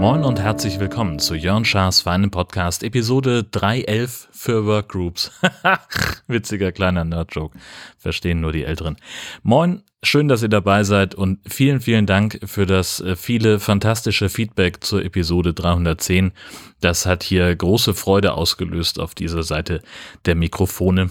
[0.00, 5.32] Moin und herzlich willkommen zu Jörn Schars feinem Podcast, Episode 311 für Workgroups.
[6.26, 7.58] Witziger kleiner Nerd-Joke.
[7.98, 8.96] Verstehen nur die Älteren.
[9.42, 14.28] Moin, schön, dass ihr dabei seid und vielen, vielen Dank für das äh, viele fantastische
[14.28, 16.32] Feedback zur Episode 310.
[16.80, 19.82] Das hat hier große Freude ausgelöst auf dieser Seite
[20.26, 21.10] der Mikrofone.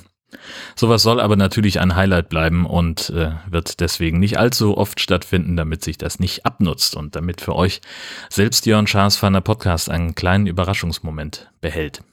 [0.76, 5.56] Sowas soll aber natürlich ein Highlight bleiben und äh, wird deswegen nicht allzu oft stattfinden,
[5.56, 7.82] damit sich das nicht abnutzt und damit für euch
[8.30, 12.04] selbst Jörn Schaas von der Podcast einen kleinen Überraschungsmoment behält.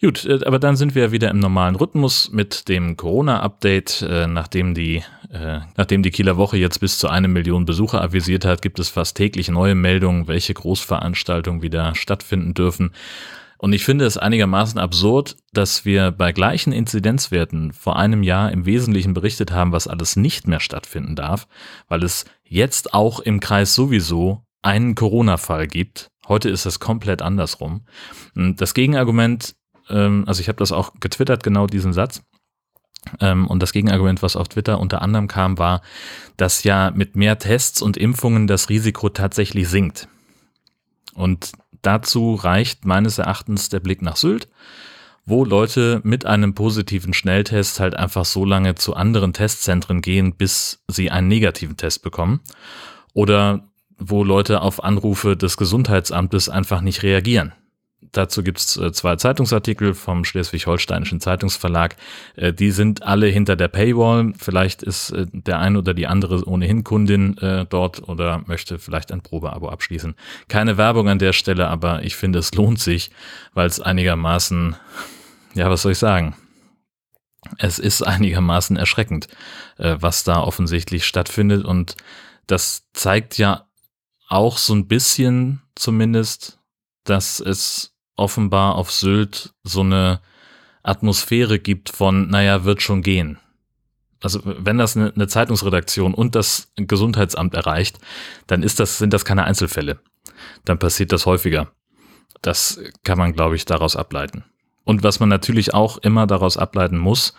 [0.00, 4.02] Gut, äh, aber dann sind wir wieder im normalen Rhythmus mit dem Corona-Update.
[4.02, 8.44] Äh, nachdem, die, äh, nachdem die Kieler Woche jetzt bis zu eine Million Besucher avisiert
[8.44, 12.90] hat, gibt es fast täglich neue Meldungen, welche Großveranstaltungen wieder stattfinden dürfen.
[13.58, 18.66] Und ich finde es einigermaßen absurd, dass wir bei gleichen Inzidenzwerten vor einem Jahr im
[18.66, 21.46] Wesentlichen berichtet haben, was alles nicht mehr stattfinden darf,
[21.88, 26.08] weil es jetzt auch im Kreis sowieso einen Corona-Fall gibt.
[26.28, 27.86] Heute ist es komplett andersrum.
[28.34, 29.54] Das Gegenargument,
[29.88, 32.22] ähm, also ich habe das auch getwittert, genau diesen Satz.
[33.20, 35.82] Ähm, und das Gegenargument, was auf Twitter unter anderem kam, war,
[36.36, 40.08] dass ja mit mehr Tests und Impfungen das Risiko tatsächlich sinkt.
[41.14, 41.52] Und
[41.84, 44.48] Dazu reicht meines Erachtens der Blick nach Sylt,
[45.26, 50.82] wo Leute mit einem positiven Schnelltest halt einfach so lange zu anderen Testzentren gehen, bis
[50.88, 52.40] sie einen negativen Test bekommen.
[53.12, 53.68] Oder
[53.98, 57.52] wo Leute auf Anrufe des Gesundheitsamtes einfach nicht reagieren.
[58.12, 61.96] Dazu gibt's äh, zwei Zeitungsartikel vom Schleswig-Holsteinischen Zeitungsverlag.
[62.36, 64.32] Äh, die sind alle hinter der Paywall.
[64.38, 67.36] Vielleicht ist äh, der ein oder die andere ohnehin Kundin
[67.68, 70.14] dort oder möchte vielleicht ein Probeabo abschließen.
[70.48, 73.10] Keine Werbung an der Stelle, aber ich finde, es lohnt sich,
[73.52, 74.76] weil es einigermaßen,
[75.54, 76.34] ja, was soll ich sagen?
[77.58, 79.28] Es ist einigermaßen erschreckend,
[79.76, 81.96] was da offensichtlich stattfindet und
[82.46, 83.66] das zeigt ja
[84.28, 86.58] auch so ein bisschen zumindest,
[87.04, 90.20] dass es offenbar auf Sylt so eine
[90.82, 93.38] Atmosphäre gibt von, naja, wird schon gehen.
[94.20, 97.98] Also wenn das eine, Zeitungsredaktion und das Gesundheitsamt erreicht,
[98.46, 100.00] dann ist das, sind das keine Einzelfälle.
[100.64, 101.72] Dann passiert das häufiger.
[102.40, 104.44] Das kann man, glaube ich, daraus ableiten.
[104.84, 107.34] Und was man natürlich auch immer daraus ableiten muss,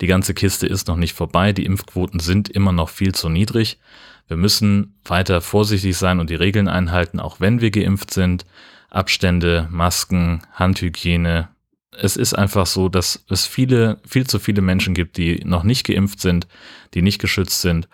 [0.00, 3.78] die ganze Kiste ist noch nicht vorbei, die Impfquoten sind immer noch viel zu niedrig.
[4.26, 8.44] Wir müssen weiter vorsichtig sein und die Regeln einhalten, auch wenn wir geimpft sind.
[8.90, 11.48] Abstände, Masken, Handhygiene.
[11.90, 15.86] Es ist einfach so, dass es viele, viel zu viele Menschen gibt, die noch nicht
[15.86, 16.46] geimpft sind,
[16.94, 17.88] die nicht geschützt sind.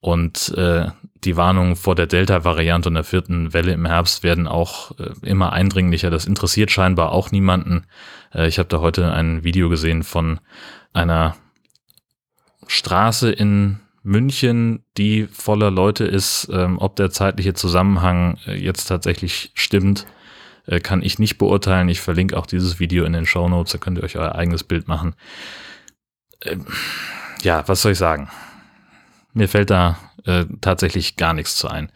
[0.00, 0.90] Und äh,
[1.24, 5.52] die Warnungen vor der Delta-Variante und der vierten Welle im Herbst werden auch äh, immer
[5.52, 6.10] eindringlicher.
[6.10, 7.86] Das interessiert scheinbar auch niemanden.
[8.34, 10.38] Äh, ich habe da heute ein Video gesehen von
[10.92, 11.36] einer
[12.66, 16.48] Straße in München, die voller Leute ist.
[16.52, 20.06] Ähm, ob der zeitliche Zusammenhang äh, jetzt tatsächlich stimmt,
[20.66, 21.88] äh, kann ich nicht beurteilen.
[21.88, 24.64] Ich verlinke auch dieses Video in den Show Notes, da könnt ihr euch euer eigenes
[24.64, 25.14] Bild machen.
[26.42, 26.66] Ähm,
[27.42, 28.28] ja, was soll ich sagen?
[29.32, 31.92] Mir fällt da äh, tatsächlich gar nichts zu ein.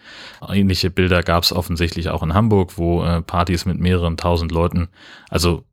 [0.49, 4.89] Ähnliche Bilder gab es offensichtlich auch in Hamburg, wo äh, Partys mit mehreren tausend Leuten,
[5.29, 5.65] also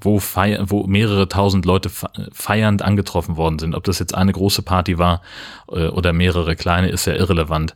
[0.00, 1.90] wo, feier, wo mehrere tausend Leute
[2.32, 3.74] feiernd angetroffen worden sind.
[3.74, 5.22] Ob das jetzt eine große Party war
[5.68, 7.74] äh, oder mehrere kleine, ist ja irrelevant.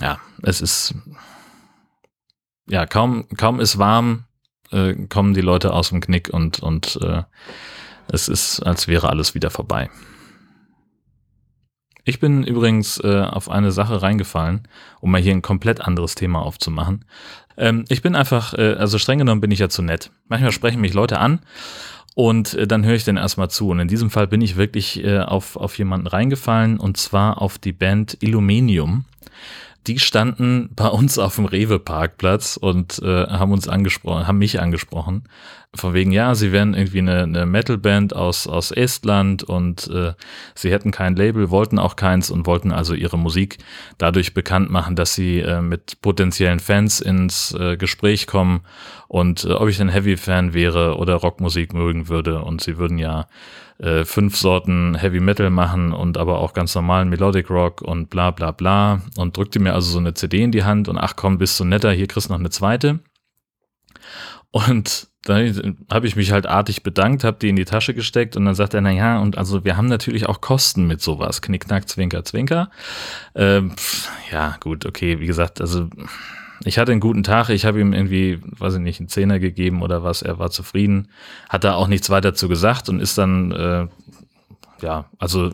[0.00, 0.94] Ja, es ist
[2.70, 4.24] ja, kaum, kaum ist warm,
[4.70, 7.22] äh, kommen die Leute aus dem Knick und, und äh,
[8.08, 9.90] es ist, als wäre alles wieder vorbei.
[12.04, 14.66] Ich bin übrigens äh, auf eine Sache reingefallen,
[15.00, 17.04] um mal hier ein komplett anderes Thema aufzumachen.
[17.56, 20.10] Ähm, ich bin einfach, äh, also streng genommen bin ich ja zu nett.
[20.28, 21.40] Manchmal sprechen mich Leute an
[22.14, 23.68] und äh, dann höre ich den erstmal zu.
[23.68, 27.58] Und in diesem Fall bin ich wirklich äh, auf, auf jemanden reingefallen und zwar auf
[27.58, 29.04] die Band Illuminium
[29.86, 35.24] die standen bei uns auf dem Rewe-Parkplatz und äh, haben uns angesprochen, haben mich angesprochen.
[35.74, 40.12] Von wegen, ja, sie wären irgendwie eine, eine Metal-Band aus, aus Estland und äh,
[40.54, 43.58] sie hätten kein Label, wollten auch keins und wollten also ihre Musik
[43.96, 48.62] dadurch bekannt machen, dass sie äh, mit potenziellen Fans ins äh, Gespräch kommen
[49.06, 52.42] und äh, ob ich ein Heavy-Fan wäre oder Rockmusik mögen würde.
[52.42, 53.26] Und sie würden ja
[53.80, 58.30] äh, fünf Sorten Heavy Metal machen und aber auch ganz normalen Melodic Rock und bla
[58.30, 61.38] bla bla und drückte mir also so eine CD in die Hand und ach komm,
[61.38, 63.00] bist du netter, hier kriegst du noch eine zweite.
[64.50, 68.44] Und dann habe ich mich halt artig bedankt, habe die in die Tasche gesteckt und
[68.46, 71.40] dann sagt er, na ja, und also wir haben natürlich auch Kosten mit sowas.
[71.40, 72.70] Knickknack, Zwinker, Zwinker.
[73.34, 73.72] Ähm,
[74.32, 75.88] ja, gut, okay, wie gesagt, also
[76.64, 79.82] ich hatte einen guten Tag, ich habe ihm irgendwie, weiß ich nicht, einen Zehner gegeben
[79.82, 81.08] oder was, er war zufrieden,
[81.48, 83.86] hat da auch nichts weiter zu gesagt und ist dann, äh,
[84.82, 85.52] ja, also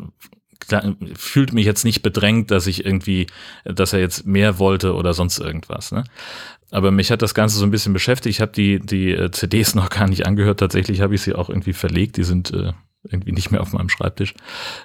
[1.15, 3.29] fühlt mich jetzt nicht bedrängt, dass ich irgendwie,
[3.65, 5.93] dass er jetzt mehr wollte oder sonst irgendwas.
[5.93, 6.05] Ne?
[6.71, 8.37] Aber mich hat das Ganze so ein bisschen beschäftigt.
[8.37, 10.59] Ich habe die, die äh, CDs noch gar nicht angehört.
[10.59, 12.17] Tatsächlich habe ich sie auch irgendwie verlegt.
[12.17, 12.73] Die sind äh,
[13.05, 14.35] irgendwie nicht mehr auf meinem Schreibtisch.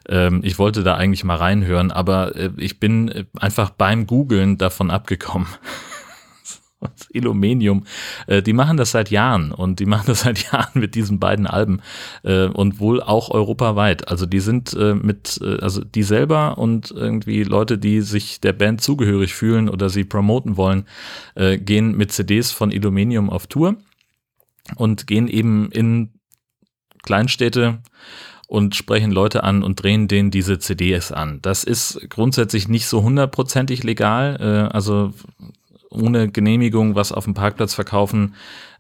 [0.08, 4.58] Ähm, ich wollte da eigentlich mal reinhören, aber äh, ich bin äh, einfach beim Googlen
[4.58, 5.48] davon abgekommen.
[7.14, 7.86] Illuminium,
[8.28, 11.48] äh, die machen das seit Jahren und die machen das seit Jahren mit diesen beiden
[11.48, 11.82] Alben
[12.24, 14.08] äh, und wohl auch europaweit.
[14.08, 18.82] Also die sind äh, mit, also die selber und irgendwie Leute, die sich der Band
[18.82, 20.86] zugehörig fühlen oder sie promoten wollen,
[21.36, 23.76] gehen mit CDs von Illuminium auf Tour
[24.76, 26.12] und gehen eben in
[27.04, 27.80] Kleinstädte
[28.48, 31.40] und sprechen Leute an und drehen denen diese CDs an.
[31.42, 34.70] Das ist grundsätzlich nicht so hundertprozentig legal.
[34.72, 35.14] Also
[35.92, 38.36] ohne Genehmigung was auf dem Parkplatz verkaufen.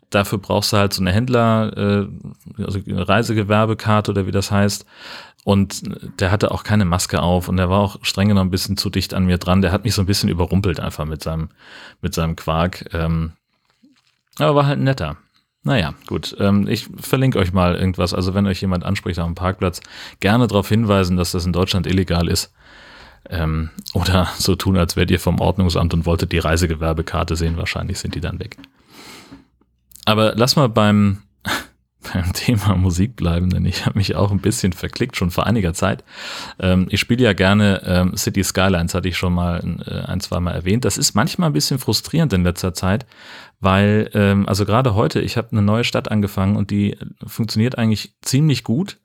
[0.09, 2.07] Dafür brauchst du halt so eine Händler,
[2.57, 4.85] äh, also eine Reisegewerbekarte oder wie das heißt.
[5.43, 5.83] Und
[6.19, 8.89] der hatte auch keine Maske auf und der war auch streng genommen ein bisschen zu
[8.89, 9.61] dicht an mir dran.
[9.61, 11.49] Der hat mich so ein bisschen überrumpelt einfach mit seinem,
[12.01, 12.93] mit seinem Quark.
[12.93, 13.33] Ähm,
[14.37, 15.17] aber war halt netter.
[15.63, 16.35] Naja, gut.
[16.39, 18.13] Ähm, ich verlinke euch mal irgendwas.
[18.13, 19.81] Also wenn euch jemand anspricht auf dem Parkplatz,
[20.19, 22.53] gerne darauf hinweisen, dass das in Deutschland illegal ist.
[23.29, 27.57] Ähm, oder so tun, als wärt ihr vom Ordnungsamt und wolltet die Reisegewerbekarte sehen.
[27.57, 28.57] Wahrscheinlich sind die dann weg.
[30.05, 31.19] Aber lass mal beim,
[32.13, 35.73] beim Thema Musik bleiben, denn ich habe mich auch ein bisschen verklickt, schon vor einiger
[35.73, 36.03] Zeit.
[36.59, 40.39] Ähm, ich spiele ja gerne ähm, City Skylines, hatte ich schon mal äh, ein, zwei
[40.39, 40.85] Mal erwähnt.
[40.85, 43.05] Das ist manchmal ein bisschen frustrierend in letzter Zeit,
[43.59, 48.15] weil, ähm, also gerade heute, ich habe eine neue Stadt angefangen und die funktioniert eigentlich
[48.21, 48.97] ziemlich gut.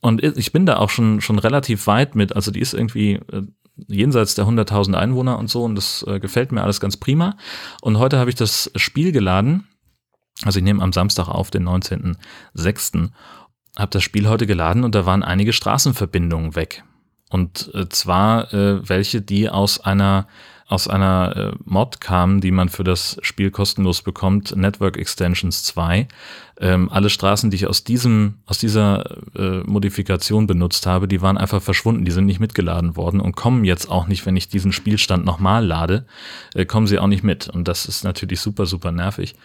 [0.00, 2.34] Und ich bin da auch schon, schon relativ weit mit.
[2.34, 3.42] Also die ist irgendwie äh,
[3.86, 7.36] jenseits der 100.000 Einwohner und so und das äh, gefällt mir alles ganz prima.
[7.82, 9.68] Und heute habe ich das Spiel geladen.
[10.42, 13.10] Also ich nehme am Samstag auf, den 19.06.
[13.78, 16.82] Habe das Spiel heute geladen und da waren einige Straßenverbindungen weg.
[17.28, 20.26] Und äh, zwar äh, welche, die aus einer
[20.66, 26.06] aus einer Mod kam, die man für das Spiel kostenlos bekommt, Network Extensions 2.
[26.62, 31.38] Ähm, alle Straßen, die ich aus diesem, aus dieser äh, Modifikation benutzt habe, die waren
[31.38, 34.70] einfach verschwunden, die sind nicht mitgeladen worden und kommen jetzt auch nicht, wenn ich diesen
[34.70, 36.04] Spielstand nochmal lade,
[36.54, 37.48] äh, kommen sie auch nicht mit.
[37.48, 39.36] Und das ist natürlich super, super nervig.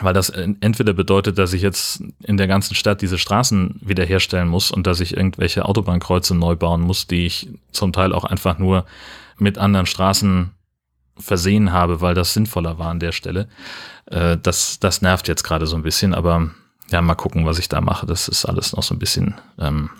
[0.00, 4.70] Weil das entweder bedeutet, dass ich jetzt in der ganzen Stadt diese Straßen wiederherstellen muss
[4.70, 8.84] und dass ich irgendwelche Autobahnkreuze neu bauen muss, die ich zum Teil auch einfach nur
[9.38, 10.50] mit anderen Straßen
[11.18, 13.48] versehen habe, weil das sinnvoller war an der Stelle.
[14.06, 16.50] Äh, das, das nervt jetzt gerade so ein bisschen, aber
[16.90, 18.06] ja, mal gucken, was ich da mache.
[18.06, 19.90] Das ist alles noch so ein bisschen ähm,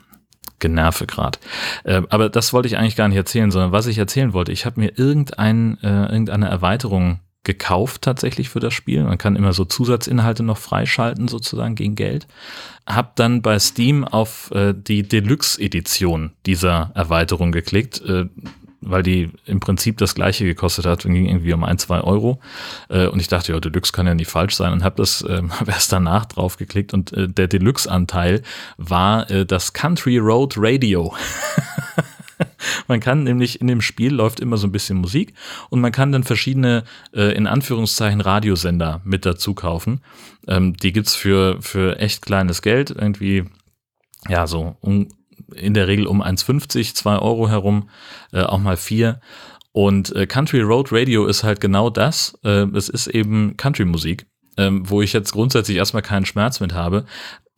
[0.59, 1.39] Generve gerade.
[1.85, 4.67] Äh, aber das wollte ich eigentlich gar nicht erzählen, sondern was ich erzählen wollte, ich
[4.67, 9.05] habe mir irgendein, äh, irgendeine Erweiterung gekauft tatsächlich für das Spiel.
[9.05, 12.27] Man kann immer so Zusatzinhalte noch freischalten sozusagen gegen Geld.
[12.87, 18.03] Hab dann bei Steam auf äh, die Deluxe-Edition dieser Erweiterung geklickt.
[18.03, 18.27] Äh,
[18.81, 22.41] weil die im Prinzip das gleiche gekostet hat, ging irgendwie um ein, zwei Euro.
[22.89, 25.43] Äh, und ich dachte, ja, Deluxe kann ja nicht falsch sein und habe das äh,
[25.67, 28.43] erst danach drauf geklickt und äh, der Deluxe-Anteil
[28.77, 31.15] war äh, das Country Road Radio.
[32.89, 35.35] man kann nämlich in dem Spiel läuft immer so ein bisschen Musik
[35.71, 40.01] und man kann dann verschiedene, äh, in Anführungszeichen, Radiosender mit dazu kaufen.
[40.47, 43.45] Ähm, die gibt's für, für echt kleines Geld, irgendwie
[44.29, 45.09] ja, so um,
[45.55, 47.89] in der Regel um 1,50, 2 Euro herum,
[48.33, 49.21] äh, auch mal 4.
[49.73, 52.39] Und äh, Country Road Radio ist halt genau das.
[52.45, 54.27] Äh, es ist eben Country-Musik,
[54.57, 57.05] ähm, wo ich jetzt grundsätzlich erstmal keinen Schmerz mit habe.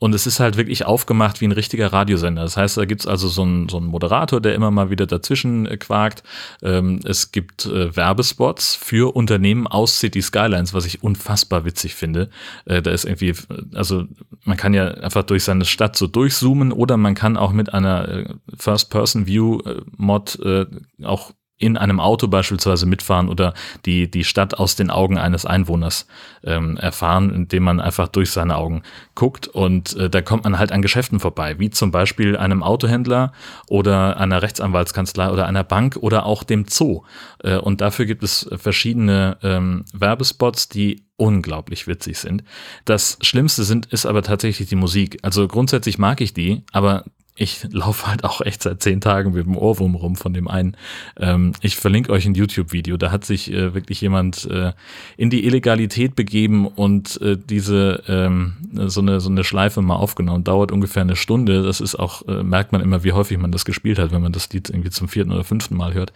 [0.01, 2.43] Und es ist halt wirklich aufgemacht wie ein richtiger Radiosender.
[2.43, 5.67] Das heißt, da gibt's also so einen, so einen Moderator, der immer mal wieder dazwischen
[5.67, 6.23] äh, quakt.
[6.63, 12.31] Ähm, es gibt äh, Werbespots für Unternehmen aus City Skylines, was ich unfassbar witzig finde.
[12.65, 13.35] Äh, da ist irgendwie,
[13.75, 14.05] also
[14.45, 18.09] man kann ja einfach durch seine Stadt so durchzoomen oder man kann auch mit einer
[18.09, 20.67] äh, First-Person-View-Mod äh,
[21.05, 26.07] auch in einem Auto beispielsweise mitfahren oder die, die Stadt aus den Augen eines Einwohners
[26.43, 28.83] ähm, erfahren, indem man einfach durch seine Augen
[29.15, 29.47] guckt.
[29.47, 33.33] Und äh, da kommt man halt an Geschäften vorbei, wie zum Beispiel einem Autohändler
[33.69, 37.03] oder einer Rechtsanwaltskanzlei oder einer Bank oder auch dem Zoo.
[37.45, 42.43] Äh, und dafür gibt es verschiedene ähm, Werbespots, die unglaublich witzig sind.
[42.87, 45.19] Das Schlimmste sind, ist aber tatsächlich die Musik.
[45.21, 47.05] Also grundsätzlich mag ich die, aber
[47.37, 50.77] ich laufe halt auch echt seit zehn Tagen mit dem Ohrwurm rum von dem einen.
[51.19, 52.97] Ähm, ich verlinke euch ein YouTube-Video.
[52.97, 54.73] Da hat sich äh, wirklich jemand äh,
[55.17, 58.57] in die Illegalität begeben und äh, diese ähm,
[58.87, 60.45] so eine so eine Schleife mal aufgenommen.
[60.45, 61.63] Dauert ungefähr eine Stunde.
[61.63, 64.33] Das ist auch äh, merkt man immer, wie häufig man das gespielt hat, wenn man
[64.33, 66.13] das Lied irgendwie zum vierten oder fünften Mal hört.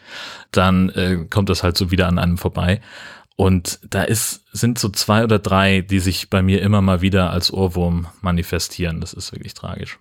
[0.50, 2.80] Dann äh, kommt das halt so wieder an einem vorbei.
[3.36, 7.30] Und da ist, sind so zwei oder drei, die sich bei mir immer mal wieder
[7.30, 9.00] als Ohrwurm manifestieren.
[9.00, 9.98] Das ist wirklich tragisch.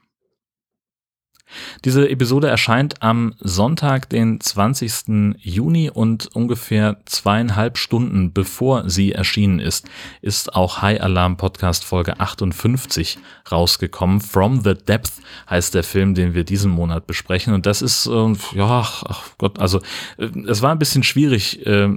[1.86, 5.36] Diese Episode erscheint am Sonntag, den 20.
[5.40, 9.88] Juni und ungefähr zweieinhalb Stunden bevor sie erschienen ist,
[10.22, 13.18] ist auch High Alarm Podcast Folge 58
[13.52, 14.22] rausgekommen.
[14.22, 15.14] From the Depth
[15.50, 17.54] heißt der Film, den wir diesen Monat besprechen.
[17.54, 19.80] Und das ist, äh, ja, ach Gott, also
[20.18, 21.90] äh, es war ein bisschen schwierig, äh,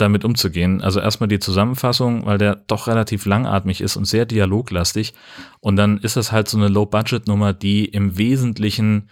[0.00, 0.80] damit umzugehen.
[0.82, 5.14] Also erstmal die Zusammenfassung, weil der doch relativ langatmig ist und sehr dialoglastig.
[5.60, 9.10] Und dann ist das halt so eine Low-Budget-Nummer, die im Wesentlichen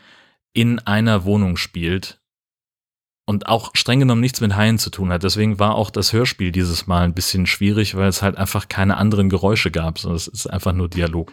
[0.52, 2.20] in einer Wohnung spielt
[3.28, 5.22] und auch streng genommen nichts mit Haien zu tun hat.
[5.22, 8.96] Deswegen war auch das Hörspiel dieses Mal ein bisschen schwierig, weil es halt einfach keine
[8.96, 11.30] anderen Geräusche gab, sondern es ist einfach nur Dialog.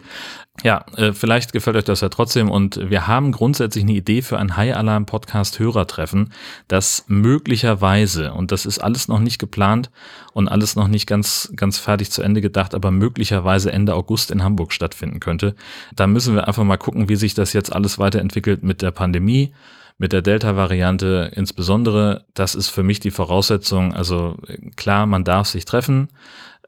[0.62, 4.38] Ja, äh, vielleicht gefällt euch das ja trotzdem und wir haben grundsätzlich eine Idee für
[4.38, 6.34] ein High Alarm Podcast Hörertreffen,
[6.68, 9.90] das möglicherweise, und das ist alles noch nicht geplant
[10.34, 14.44] und alles noch nicht ganz, ganz fertig zu Ende gedacht, aber möglicherweise Ende August in
[14.44, 15.54] Hamburg stattfinden könnte.
[15.94, 19.54] Da müssen wir einfach mal gucken, wie sich das jetzt alles weiterentwickelt mit der Pandemie
[19.98, 23.94] mit der Delta-Variante insbesondere, das ist für mich die Voraussetzung.
[23.94, 24.36] Also
[24.76, 26.08] klar, man darf sich treffen,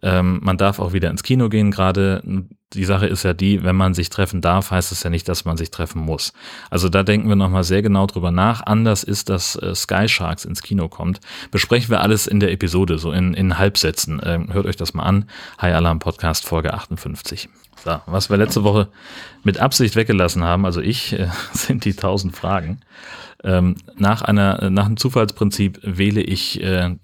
[0.03, 1.71] ähm, man darf auch wieder ins Kino gehen.
[1.71, 2.23] Gerade
[2.75, 5.45] die Sache ist ja die, wenn man sich treffen darf, heißt es ja nicht, dass
[5.45, 6.33] man sich treffen muss.
[6.71, 8.63] Also da denken wir nochmal sehr genau drüber nach.
[8.65, 11.21] Anders ist, dass äh, Sky Sharks ins Kino kommt.
[11.51, 14.21] Besprechen wir alles in der Episode, so in, in Halbsätzen.
[14.23, 15.29] Ähm, hört euch das mal an.
[15.61, 17.49] High Alarm Podcast Folge 58.
[17.85, 18.89] So, was wir letzte Woche
[19.45, 22.81] mit Absicht weggelassen haben, also ich, äh, sind die 1000 Fragen.
[23.45, 26.97] Ähm, nach einer, nach einem Zufallsprinzip wähle ich äh,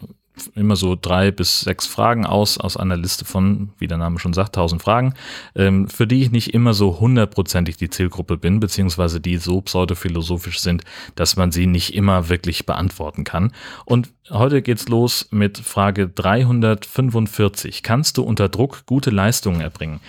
[0.54, 4.32] immer so drei bis sechs Fragen aus, aus einer Liste von, wie der Name schon
[4.32, 5.14] sagt, 1000 Fragen,
[5.54, 10.58] ähm, für die ich nicht immer so hundertprozentig die Zielgruppe bin, beziehungsweise die so pseudophilosophisch
[10.58, 10.82] sind,
[11.14, 13.52] dass man sie nicht immer wirklich beantworten kann.
[13.84, 17.82] Und heute geht's los mit Frage 345.
[17.82, 20.00] Kannst du unter Druck gute Leistungen erbringen?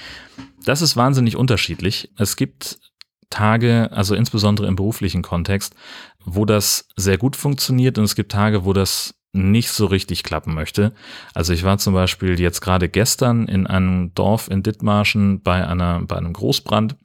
[0.65, 2.11] Das ist wahnsinnig unterschiedlich.
[2.17, 2.79] Es gibt
[3.29, 5.75] Tage, also insbesondere im beruflichen Kontext,
[6.23, 10.53] wo das sehr gut funktioniert und es gibt Tage, wo das nicht so richtig klappen
[10.53, 10.93] möchte.
[11.33, 16.01] Also ich war zum Beispiel jetzt gerade gestern in einem Dorf in Dithmarschen bei einer,
[16.01, 16.95] bei einem Großbrand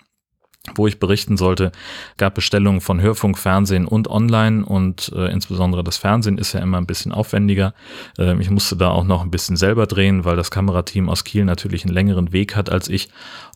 [0.75, 1.73] wo ich berichten sollte,
[2.19, 6.79] gab Bestellungen von Hörfunk, Fernsehen und Online und äh, insbesondere das Fernsehen ist ja immer
[6.79, 7.75] ein bisschen aufwendiger.
[8.19, 11.45] Äh, ich musste da auch noch ein bisschen selber drehen, weil das Kamerateam aus Kiel
[11.45, 13.09] natürlich einen längeren Weg hat als ich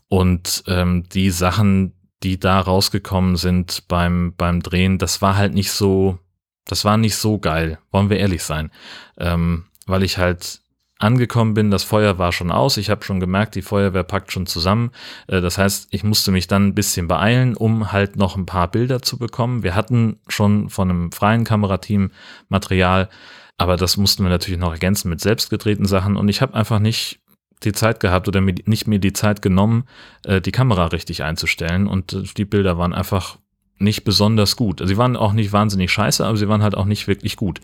[0.07, 1.93] und ähm, die Sachen,
[2.23, 6.17] die da rausgekommen sind beim beim Drehen, das war halt nicht so
[6.65, 8.71] das war nicht so geil, wollen wir ehrlich sein.
[9.19, 10.61] Ähm, weil ich halt
[10.97, 14.45] angekommen bin, das Feuer war schon aus, ich habe schon gemerkt, die Feuerwehr packt schon
[14.45, 14.91] zusammen.
[15.27, 18.69] Äh, das heißt, ich musste mich dann ein bisschen beeilen, um halt noch ein paar
[18.69, 19.63] Bilder zu bekommen.
[19.63, 22.11] Wir hatten schon von einem freien Kamerateam
[22.49, 23.09] Material,
[23.57, 27.19] aber das mussten wir natürlich noch ergänzen mit selbstgedrehten Sachen und ich habe einfach nicht
[27.63, 29.85] die Zeit gehabt oder nicht mir die Zeit genommen,
[30.23, 33.37] äh, die Kamera richtig einzustellen und äh, die Bilder waren einfach
[33.77, 34.81] nicht besonders gut.
[34.81, 37.59] Also sie waren auch nicht wahnsinnig scheiße, aber sie waren halt auch nicht wirklich gut.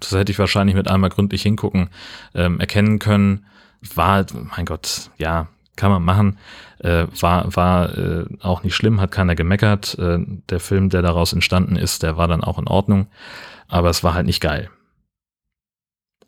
[0.00, 1.90] Das hätte ich wahrscheinlich mit einmal gründlich hingucken
[2.34, 3.46] ähm, erkennen können.
[3.94, 6.38] War, mein Gott, ja, kann man machen.
[6.78, 9.98] Äh, war war äh, auch nicht schlimm, hat keiner gemeckert.
[9.98, 13.06] Äh, der Film, der daraus entstanden ist, der war dann auch in Ordnung.
[13.68, 14.70] Aber es war halt nicht geil.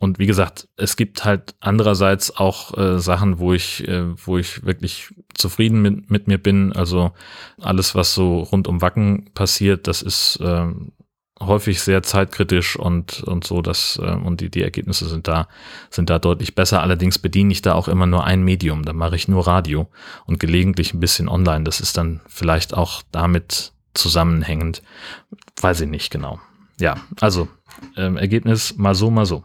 [0.01, 4.65] Und wie gesagt, es gibt halt andererseits auch äh, Sachen, wo ich, äh, wo ich
[4.65, 6.73] wirklich zufrieden mit, mit mir bin.
[6.73, 7.11] Also
[7.61, 10.65] alles, was so rund um Wacken passiert, das ist äh,
[11.39, 15.47] häufig sehr zeitkritisch und, und so, dass, äh, und die, die Ergebnisse sind da,
[15.91, 16.81] sind da deutlich besser.
[16.81, 18.83] Allerdings bediene ich da auch immer nur ein Medium.
[18.83, 19.87] Da mache ich nur Radio
[20.25, 21.63] und gelegentlich ein bisschen online.
[21.63, 24.81] Das ist dann vielleicht auch damit zusammenhängend.
[25.61, 26.39] Weiß ich nicht genau.
[26.79, 27.47] Ja, also
[27.95, 29.43] ähm, Ergebnis mal so, mal so.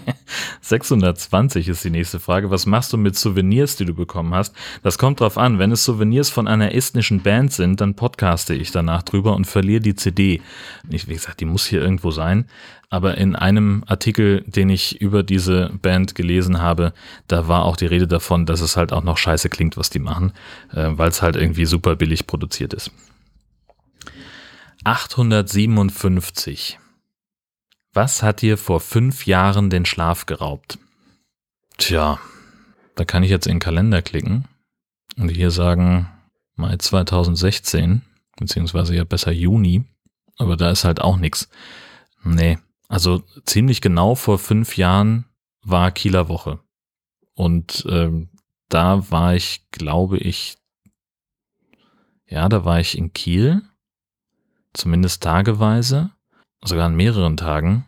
[0.60, 2.50] 620 ist die nächste Frage.
[2.50, 4.54] Was machst du mit Souvenirs, die du bekommen hast?
[4.82, 5.58] Das kommt drauf an.
[5.58, 9.80] Wenn es Souvenirs von einer estnischen Band sind, dann podcaste ich danach drüber und verliere
[9.80, 10.40] die CD.
[10.88, 12.46] Ich, wie gesagt, die muss hier irgendwo sein.
[12.90, 16.92] Aber in einem Artikel, den ich über diese Band gelesen habe,
[17.26, 19.98] da war auch die Rede davon, dass es halt auch noch scheiße klingt, was die
[19.98, 20.32] machen,
[20.72, 22.90] äh, weil es halt irgendwie super billig produziert ist.
[24.84, 26.78] 857.
[27.94, 30.78] Was hat dir vor fünf Jahren den Schlaf geraubt?
[31.76, 32.18] Tja,
[32.94, 34.48] da kann ich jetzt in den Kalender klicken
[35.18, 36.08] und hier sagen
[36.54, 38.00] Mai 2016,
[38.38, 39.84] beziehungsweise ja besser Juni,
[40.38, 41.50] aber da ist halt auch nichts.
[42.22, 42.58] Nee,
[42.88, 45.26] also ziemlich genau vor fünf Jahren
[45.62, 46.60] war Kieler Woche.
[47.34, 48.30] Und ähm,
[48.70, 50.56] da war ich, glaube ich,
[52.26, 53.62] ja, da war ich in Kiel,
[54.72, 56.10] zumindest tageweise
[56.64, 57.84] sogar an mehreren Tagen,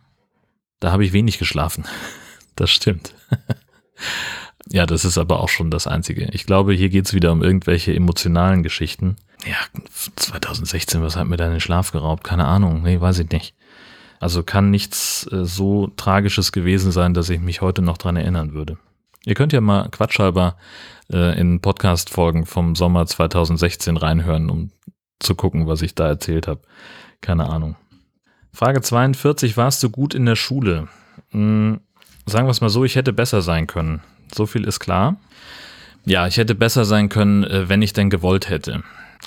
[0.81, 1.85] da habe ich wenig geschlafen.
[2.57, 3.15] das stimmt.
[4.69, 6.29] ja, das ist aber auch schon das Einzige.
[6.33, 9.17] Ich glaube, hier geht's wieder um irgendwelche emotionalen Geschichten.
[9.47, 9.57] Ja,
[10.17, 12.25] 2016, was hat mir da den Schlaf geraubt?
[12.25, 12.83] Keine Ahnung.
[12.83, 13.55] Nee, weiß ich nicht.
[14.21, 18.55] Also kann nichts äh, so Tragisches gewesen sein, dass ich mich heute noch dran erinnern
[18.55, 18.79] würde.
[19.27, 20.57] Ihr könnt ja mal quatschhalber
[21.13, 24.71] äh, in Podcast-Folgen vom Sommer 2016 reinhören, um
[25.19, 26.61] zu gucken, was ich da erzählt habe.
[27.21, 27.77] Keine Ahnung.
[28.55, 30.87] Frage 42, warst du gut in der Schule?
[31.33, 31.81] Hm,
[32.25, 34.01] sagen wir es mal so, ich hätte besser sein können.
[34.33, 35.17] So viel ist klar.
[36.05, 38.85] Ja, ich hätte besser sein können, äh, wenn ich denn gewollt hätte.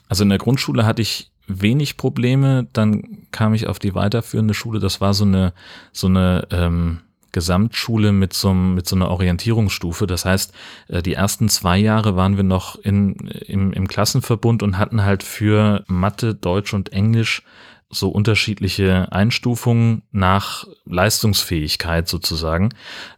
[0.08, 4.80] Also in der Grundschule hatte ich wenig Probleme, dann kam ich auf die weiterführende Schule.
[4.80, 5.54] Das war so eine,
[5.92, 7.00] so eine ähm,
[7.34, 10.08] Gesamtschule mit so, mit so einer Orientierungsstufe.
[10.08, 10.54] Das heißt,
[10.88, 13.16] äh, die ersten zwei Jahre waren wir noch in,
[13.46, 17.44] im, im Klassenverbund und hatten halt für Mathe, Deutsch und Englisch
[17.90, 22.70] so unterschiedliche Einstufungen nach Leistungsfähigkeit sozusagen.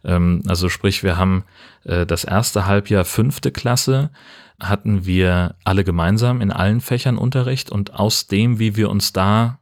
[0.04, 1.44] Ähm, also sprich, wir haben
[1.84, 4.10] äh, das erste Halbjahr fünfte Klasse
[4.60, 9.60] hatten wir alle gemeinsam in allen Fächern Unterricht und aus dem, wie wir uns da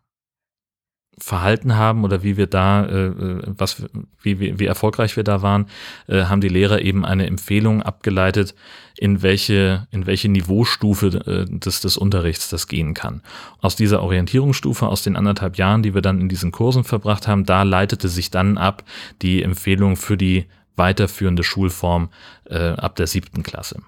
[1.20, 3.84] verhalten haben oder wie wir da, äh, äh, was,
[4.22, 5.66] wie, wie, wie erfolgreich wir da waren,
[6.06, 8.54] äh, haben die Lehrer eben eine Empfehlung abgeleitet,
[8.98, 13.22] in welche, in welche Niveaustufe äh, des, des Unterrichts das gehen kann.
[13.60, 17.44] Aus dieser Orientierungsstufe, aus den anderthalb Jahren, die wir dann in diesen Kursen verbracht haben,
[17.44, 18.82] da leitete sich dann ab
[19.22, 22.08] die Empfehlung für die weiterführende Schulform
[22.46, 23.80] äh, ab der siebten Klasse.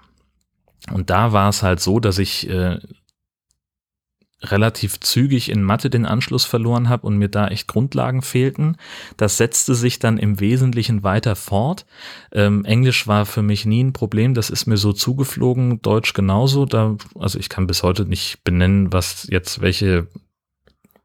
[0.91, 2.79] Und da war es halt so, dass ich äh,
[4.43, 8.77] relativ zügig in Mathe den Anschluss verloren habe und mir da echt Grundlagen fehlten.
[9.17, 11.85] Das setzte sich dann im Wesentlichen weiter fort.
[12.31, 16.65] Ähm, Englisch war für mich nie ein Problem, das ist mir so zugeflogen, Deutsch genauso.
[16.65, 20.07] Da, also ich kann bis heute nicht benennen, was jetzt welche,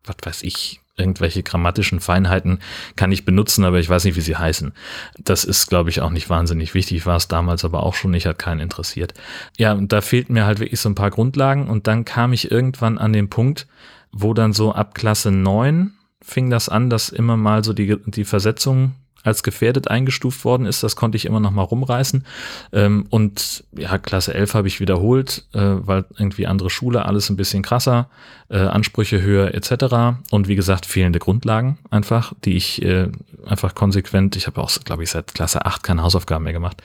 [0.05, 2.61] was weiß ich, irgendwelche grammatischen Feinheiten
[2.97, 4.73] kann ich benutzen, aber ich weiß nicht, wie sie heißen.
[5.19, 8.26] Das ist, glaube ich, auch nicht wahnsinnig wichtig, war es damals aber auch schon nicht,
[8.26, 9.15] hat keinen interessiert.
[9.59, 12.50] Ja, und da fehlten mir halt wirklich so ein paar Grundlagen und dann kam ich
[12.50, 13.67] irgendwann an den Punkt,
[14.12, 18.25] wo dann so ab Klasse 9 fing das an, dass immer mal so die, die
[18.25, 18.95] Versetzung
[19.26, 20.82] als gefährdet eingestuft worden ist.
[20.82, 22.25] Das konnte ich immer noch mal rumreißen.
[22.73, 27.36] Ähm, und ja, Klasse 11 habe ich wiederholt, äh, weil irgendwie andere Schule, alles ein
[27.36, 28.08] bisschen krasser,
[28.49, 30.21] äh, Ansprüche höher etc.
[30.30, 33.10] Und wie gesagt, fehlende Grundlagen einfach, die ich äh,
[33.45, 36.82] einfach konsequent, ich habe auch, glaube ich, seit Klasse 8 keine Hausaufgaben mehr gemacht.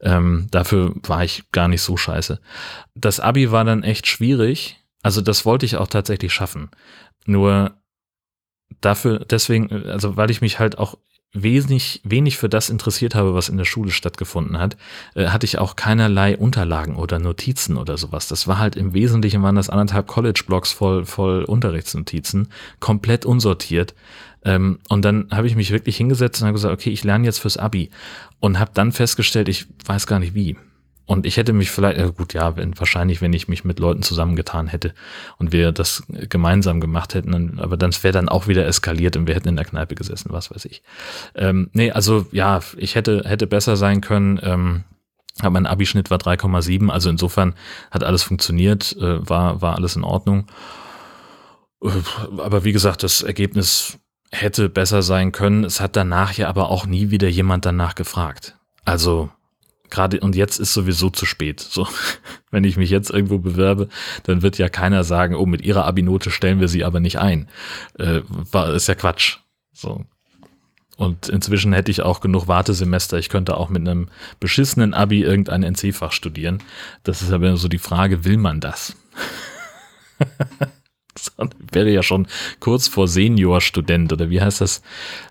[0.00, 2.38] Ähm, dafür war ich gar nicht so scheiße.
[2.94, 4.76] Das Abi war dann echt schwierig.
[5.02, 6.70] Also das wollte ich auch tatsächlich schaffen.
[7.24, 7.72] Nur
[8.82, 10.98] dafür, deswegen, also weil ich mich halt auch
[11.32, 14.76] wenig, wenig für das interessiert habe, was in der Schule stattgefunden hat,
[15.14, 18.28] äh, hatte ich auch keinerlei Unterlagen oder Notizen oder sowas.
[18.28, 22.48] Das war halt im Wesentlichen waren das anderthalb College-Blogs voll, voll Unterrichtsnotizen,
[22.80, 23.94] komplett unsortiert.
[24.44, 27.38] Ähm, und dann habe ich mich wirklich hingesetzt und habe gesagt, okay, ich lerne jetzt
[27.38, 27.90] fürs Abi
[28.40, 30.56] und habe dann festgestellt, ich weiß gar nicht wie.
[31.08, 34.02] Und ich hätte mich vielleicht, äh gut, ja, wenn, wahrscheinlich, wenn ich mich mit Leuten
[34.02, 34.92] zusammengetan hätte
[35.38, 39.34] und wir das gemeinsam gemacht hätten, aber dann wäre dann auch wieder eskaliert und wir
[39.34, 40.82] hätten in der Kneipe gesessen, was weiß ich.
[41.34, 44.38] Ähm, nee, also ja, ich hätte, hätte besser sein können.
[44.42, 44.84] Ähm,
[45.40, 47.54] aber mein Abischnitt war 3,7, also insofern
[47.90, 50.46] hat alles funktioniert, äh, war, war alles in Ordnung.
[51.82, 51.88] Äh,
[52.36, 53.98] aber wie gesagt, das Ergebnis
[54.30, 55.64] hätte besser sein können.
[55.64, 58.58] Es hat danach ja aber auch nie wieder jemand danach gefragt.
[58.84, 59.30] Also
[59.90, 61.60] gerade und jetzt ist sowieso zu spät.
[61.60, 61.86] So,
[62.50, 63.88] wenn ich mich jetzt irgendwo bewerbe,
[64.24, 67.48] dann wird ja keiner sagen, oh, mit ihrer Abi-Note stellen wir sie aber nicht ein.
[67.98, 69.38] Äh, war, ist ja Quatsch.
[69.72, 70.04] So.
[70.96, 73.18] Und inzwischen hätte ich auch genug Wartesemester.
[73.18, 74.08] Ich könnte auch mit einem
[74.40, 76.60] beschissenen Abi irgendein NC-Fach studieren.
[77.04, 78.96] Das ist aber so die Frage, will man das?
[81.72, 82.26] wäre ja schon
[82.60, 84.82] kurz vor Senior-Student oder wie heißt das,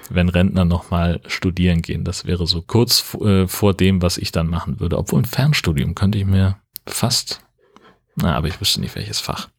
[0.10, 2.04] wenn Rentner nochmal studieren gehen.
[2.04, 4.98] Das wäre so kurz äh, vor dem, was ich dann machen würde.
[4.98, 7.42] Obwohl ein Fernstudium könnte ich mir fast,
[8.16, 9.50] na, aber ich wüsste nicht welches Fach.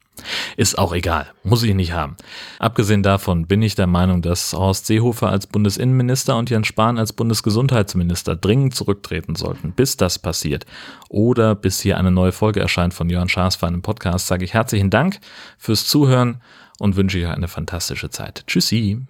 [0.56, 2.16] Ist auch egal, muss ich nicht haben.
[2.58, 7.12] Abgesehen davon bin ich der Meinung, dass Horst Seehofer als Bundesinnenminister und Jens Spahn als
[7.12, 10.66] Bundesgesundheitsminister dringend zurücktreten sollten, bis das passiert.
[11.08, 14.54] Oder bis hier eine neue Folge erscheint von Jörn Schaas für einen Podcast, sage ich
[14.54, 15.18] herzlichen Dank
[15.58, 16.40] fürs Zuhören
[16.78, 18.44] und wünsche euch eine fantastische Zeit.
[18.46, 19.00] Tschüssi.